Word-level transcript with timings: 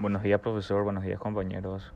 Buenos 0.00 0.22
días 0.22 0.40
profesor, 0.40 0.84
buenos 0.84 1.02
días 1.02 1.18
compañeros. 1.18 1.92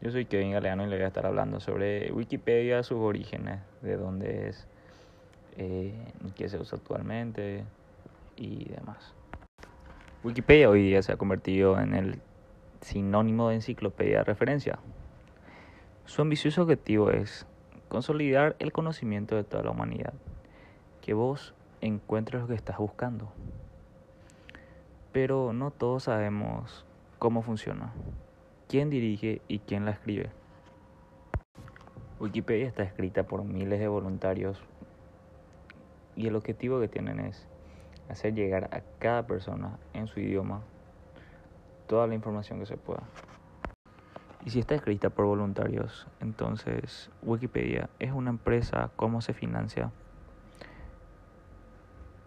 Yo 0.00 0.10
soy 0.10 0.24
Kevin 0.24 0.52
Galeano 0.52 0.84
y 0.84 0.86
le 0.86 0.96
voy 0.96 1.04
a 1.04 1.08
estar 1.08 1.26
hablando 1.26 1.60
sobre 1.60 2.10
Wikipedia, 2.10 2.82
sus 2.82 2.96
orígenes, 2.96 3.60
de 3.82 3.98
dónde 3.98 4.48
es, 4.48 4.66
eh, 5.58 5.92
qué 6.34 6.48
se 6.48 6.58
usa 6.58 6.78
actualmente 6.78 7.64
y 8.36 8.70
demás. 8.70 9.12
Wikipedia 10.22 10.70
hoy 10.70 10.80
día 10.80 11.02
se 11.02 11.12
ha 11.12 11.18
convertido 11.18 11.78
en 11.78 11.92
el 11.92 12.22
sinónimo 12.80 13.50
de 13.50 13.56
enciclopedia 13.56 14.18
de 14.20 14.24
referencia. 14.24 14.78
Su 16.06 16.22
ambicioso 16.22 16.62
objetivo 16.62 17.10
es 17.10 17.46
consolidar 17.90 18.56
el 18.60 18.72
conocimiento 18.72 19.36
de 19.36 19.44
toda 19.44 19.62
la 19.62 19.72
humanidad, 19.72 20.14
que 21.02 21.12
vos 21.12 21.52
encuentres 21.82 22.40
lo 22.40 22.48
que 22.48 22.54
estás 22.54 22.78
buscando. 22.78 23.30
Pero 25.12 25.52
no 25.52 25.70
todos 25.70 26.04
sabemos 26.04 26.86
cómo 27.18 27.42
funciona, 27.42 27.92
quién 28.68 28.90
dirige 28.90 29.40
y 29.48 29.60
quién 29.60 29.84
la 29.84 29.92
escribe. 29.92 30.30
Wikipedia 32.20 32.66
está 32.66 32.82
escrita 32.82 33.24
por 33.24 33.44
miles 33.44 33.80
de 33.80 33.88
voluntarios 33.88 34.62
y 36.16 36.26
el 36.26 36.36
objetivo 36.36 36.80
que 36.80 36.88
tienen 36.88 37.20
es 37.20 37.46
hacer 38.08 38.34
llegar 38.34 38.70
a 38.72 38.82
cada 38.98 39.26
persona 39.26 39.78
en 39.92 40.06
su 40.06 40.20
idioma 40.20 40.62
toda 41.86 42.06
la 42.06 42.14
información 42.14 42.60
que 42.60 42.66
se 42.66 42.76
pueda. 42.76 43.02
Y 44.44 44.50
si 44.50 44.60
está 44.60 44.74
escrita 44.74 45.10
por 45.10 45.24
voluntarios, 45.24 46.06
entonces 46.20 47.10
Wikipedia 47.22 47.88
es 47.98 48.12
una 48.12 48.30
empresa, 48.30 48.90
¿cómo 48.96 49.22
se 49.22 49.32
financia? 49.32 49.90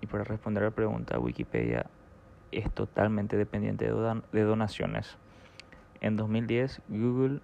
Y 0.02 0.08
para 0.08 0.24
responder 0.24 0.64
a 0.64 0.68
la 0.68 0.76
pregunta, 0.76 1.20
Wikipedia 1.20 1.86
es 2.52 2.72
totalmente 2.72 3.38
dependiente 3.38 3.86
de 3.86 4.44
donaciones. 4.44 5.18
En 6.02 6.16
2010, 6.16 6.82
Google 6.90 7.42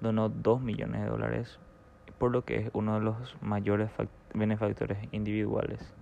donó 0.00 0.28
2 0.28 0.60
millones 0.60 1.02
de 1.02 1.08
dólares, 1.08 1.58
por 2.18 2.30
lo 2.30 2.44
que 2.44 2.56
es 2.56 2.70
uno 2.72 2.94
de 2.94 3.04
los 3.04 3.36
mayores 3.40 3.90
benefactores 4.34 4.98
individuales. 5.12 5.94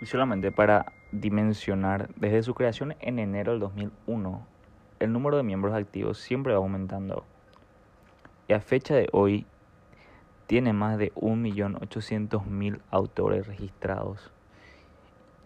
Y 0.00 0.06
solamente 0.06 0.50
para 0.52 0.92
dimensionar, 1.12 2.08
desde 2.16 2.42
su 2.42 2.54
creación 2.54 2.96
en 3.00 3.18
enero 3.18 3.52
del 3.52 3.60
2001, 3.60 4.46
el 5.00 5.12
número 5.12 5.36
de 5.36 5.42
miembros 5.42 5.74
activos 5.74 6.18
siempre 6.18 6.52
va 6.52 6.58
aumentando. 6.58 7.24
Y 8.48 8.52
a 8.52 8.60
fecha 8.60 8.94
de 8.94 9.08
hoy, 9.12 9.46
tiene 10.46 10.74
más 10.74 10.98
de 10.98 11.12
1.800.000 11.14 12.80
autores 12.90 13.46
registrados 13.46 14.33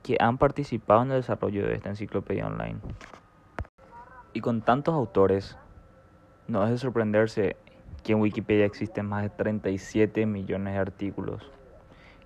que 0.08 0.16
han 0.20 0.38
participado 0.38 1.02
en 1.02 1.10
el 1.10 1.18
desarrollo 1.18 1.66
de 1.66 1.74
esta 1.74 1.90
enciclopedia 1.90 2.46
online. 2.46 2.78
Y 4.32 4.40
con 4.40 4.62
tantos 4.62 4.94
autores, 4.94 5.58
no 6.46 6.64
es 6.64 6.70
de 6.70 6.78
sorprenderse 6.78 7.56
que 8.02 8.12
en 8.12 8.20
Wikipedia 8.22 8.64
existen 8.64 9.04
más 9.04 9.22
de 9.22 9.28
37 9.28 10.24
millones 10.24 10.72
de 10.72 10.80
artículos 10.80 11.52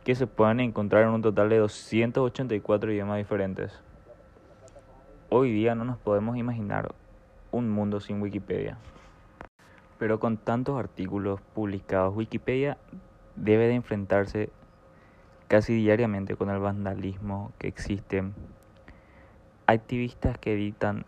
que 0.04 0.14
se 0.14 0.28
pueden 0.28 0.60
encontrar 0.60 1.02
en 1.02 1.08
un 1.08 1.22
total 1.22 1.48
de 1.48 1.58
284 1.58 2.92
idiomas 2.92 3.18
diferentes. 3.18 3.82
Hoy 5.28 5.50
día 5.50 5.74
no 5.74 5.84
nos 5.84 5.98
podemos 5.98 6.36
imaginar 6.36 6.94
un 7.50 7.68
mundo 7.68 7.98
sin 7.98 8.22
Wikipedia. 8.22 8.78
Pero 9.98 10.20
con 10.20 10.36
tantos 10.36 10.78
artículos 10.78 11.40
publicados, 11.52 12.14
Wikipedia 12.14 12.78
debe 13.34 13.66
de 13.66 13.74
enfrentarse 13.74 14.50
casi 15.52 15.74
diariamente 15.74 16.34
con 16.34 16.48
el 16.48 16.60
vandalismo 16.60 17.52
que 17.58 17.68
existe. 17.68 18.24
Activistas 19.66 20.38
que 20.38 20.54
editan 20.54 21.04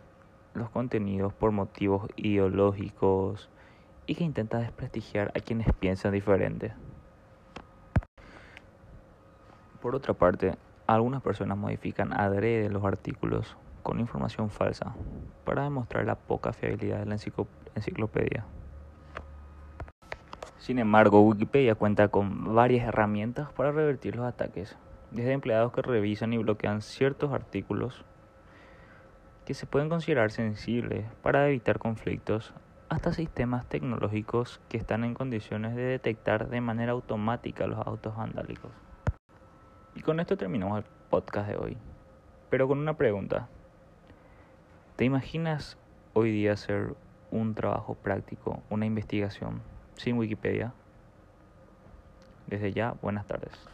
los 0.53 0.69
contenidos 0.69 1.33
por 1.33 1.51
motivos 1.51 2.11
ideológicos 2.17 3.49
y 4.07 4.17
que 4.17 4.25
intentan 4.25 4.61
desprestigiar 4.61 5.33
a 5.35 5.41
quienes 5.41 5.69
piensan 5.81 6.13
diferente. 6.13 6.75
Por 9.81 9.95
otra 9.95 10.13
parte, 10.13 10.53
algunas 10.87 11.23
personas 11.23 11.57
modifican 11.57 12.13
adrede 12.13 12.69
los 12.69 12.85
artículos 12.85 13.57
con 13.83 13.99
información 13.99 14.51
falsa 14.51 14.95
para 15.45 15.63
demostrar 15.63 16.05
la 16.05 16.17
poca 16.17 16.53
fiabilidad 16.53 16.99
de 16.99 17.07
la 17.07 17.17
enciclopedia. 17.75 18.45
Sin 20.65 20.79
embargo, 20.79 21.21
Wikipedia 21.21 21.75
cuenta 21.75 22.09
con 22.09 22.55
varias 22.55 22.89
herramientas 22.89 23.53
para 23.53 23.71
revertir 23.71 24.17
los 24.17 24.25
ataques, 24.25 24.79
desde 25.11 25.33
empleados 25.33 25.75
que 25.75 25.83
revisan 25.83 26.33
y 26.33 26.39
bloquean 26.39 26.81
ciertos 26.81 27.35
artículos 27.35 28.03
que 29.45 29.53
se 29.53 29.67
pueden 29.67 29.91
considerar 29.91 30.31
sensibles 30.31 31.05
para 31.23 31.47
evitar 31.47 31.79
conflictos, 31.79 32.55
hasta 32.89 33.13
sistemas 33.13 33.67
tecnológicos 33.67 34.63
que 34.71 34.79
están 34.79 35.05
en 35.05 35.13
condiciones 35.13 35.77
de 35.77 35.83
detectar 35.83 36.49
de 36.49 36.63
manera 36.63 36.93
automática 36.93 37.67
los 37.67 37.87
autos 37.87 38.17
vandálicos. 38.17 38.73
Y 39.95 40.01
con 40.01 40.19
esto 40.19 40.39
terminamos 40.39 40.79
el 40.79 40.85
podcast 41.11 41.47
de 41.47 41.59
hoy, 41.59 41.77
pero 42.49 42.69
con 42.69 42.79
una 42.79 42.97
pregunta. 42.97 43.49
¿Te 44.97 45.05
imaginas 45.05 45.77
hoy 46.15 46.31
día 46.31 46.55
hacer 46.55 46.95
un 47.31 47.55
trabajo 47.55 47.97
práctico, 47.97 48.63
una 48.71 48.87
investigación 48.87 49.74
sin 49.97 50.17
Wikipedia? 50.19 50.75
Desde 52.47 52.73
ya, 52.73 52.93
buenas 53.03 53.27
tardes. 53.27 53.71